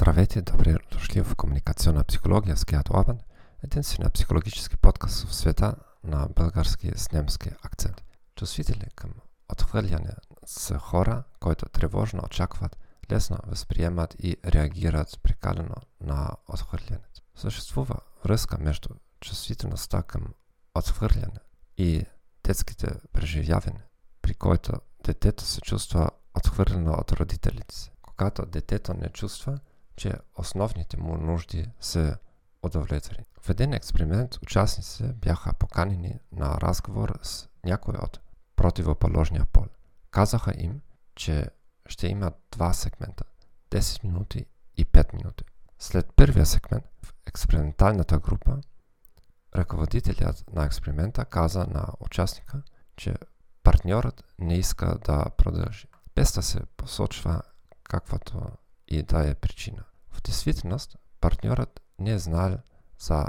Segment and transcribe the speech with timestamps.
[0.00, 3.18] Здравейте, добре дошли в Комуникационна психология с Геат Орбан,
[3.64, 8.04] единствения психологически подкаст в света на български с немски акцент.
[8.36, 9.10] Чувствители към
[9.52, 10.10] отхвърляне
[10.46, 12.78] са хора, които тревожно очакват,
[13.12, 17.22] лесно възприемат и реагират прекалено на отхвърлянето.
[17.34, 18.88] Съществува връзка между
[19.20, 20.34] чувствителността към
[20.74, 21.40] отхвърляне
[21.78, 22.04] и
[22.44, 23.84] детските преживявания,
[24.22, 24.72] при който
[25.04, 27.90] детето се чувства отхвърлено от родителите си.
[28.02, 29.58] Когато детето не чувства,
[30.00, 32.18] че основните му нужди са
[32.62, 33.26] удовлетворени.
[33.40, 38.20] В един експеримент участниците бяха поканени на разговор с някой от
[38.56, 39.64] противоположния пол.
[40.10, 40.80] Казаха им,
[41.14, 41.50] че
[41.86, 43.24] ще има два сегмента
[43.70, 44.46] 10 минути
[44.76, 45.44] и 5 минути.
[45.78, 48.60] След първия сегмент в експерименталната група,
[49.56, 52.62] ръководителят на експеримента каза на участника,
[52.96, 53.14] че
[53.62, 57.42] партньорът не иска да продължи, без да се посочва
[57.82, 58.50] каквато
[58.88, 59.84] и да е причина.
[60.10, 62.58] В действителност, партньорът не е знал
[62.98, 63.26] за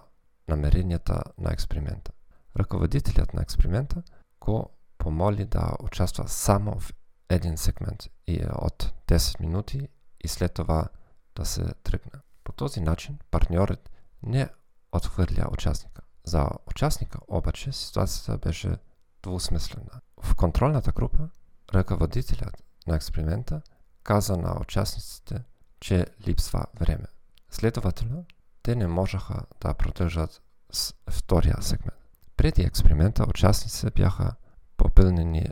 [0.47, 2.11] намеренията на експеримента.
[2.59, 4.03] Ръководителят на експеримента
[4.39, 6.93] го помоли да участва само в
[7.29, 9.87] един сегмент и е от 10 минути
[10.23, 10.87] и след това
[11.35, 12.19] да се тръгне.
[12.43, 13.91] По този начин партньорът
[14.23, 14.49] не
[14.91, 16.01] отхвърля участника.
[16.23, 18.75] За участника обаче ситуацията беше
[19.23, 20.01] двусмислена.
[20.21, 21.29] В контролната група
[21.73, 23.61] ръководителят на експеримента
[24.03, 25.43] каза на участниците,
[25.81, 27.05] че липсва време.
[27.49, 28.25] Следователно,
[28.63, 31.99] те не можеха да продължат с втория сегмент.
[32.37, 34.33] Преди експеримента участниците бяха
[34.77, 35.45] попълнени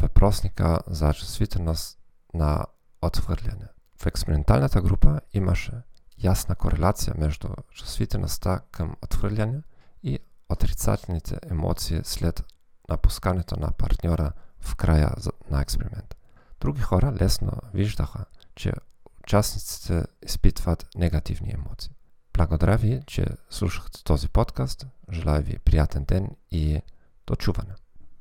[0.00, 1.98] въпросника за чувствителност
[2.34, 2.66] на
[3.02, 3.66] отхвърляне.
[3.96, 5.72] В експерименталната група имаше
[6.18, 9.62] ясна корелация между чувствителността към отхвърляне
[10.02, 12.44] и отрицателните емоции след
[12.88, 15.14] напускането на партньора в края
[15.50, 16.16] на експеримента.
[16.60, 18.72] Други хора лесно виждаха, че
[19.29, 21.91] участниците изпитват негативни емоции.
[22.33, 24.87] Благодаря ви, че слушахте този подкаст.
[25.11, 26.81] Желая ви приятен ден и
[27.27, 27.73] до чуване.